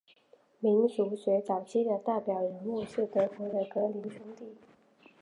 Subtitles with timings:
[0.59, 4.57] 民俗学早期的代表人物是德国的格林兄弟。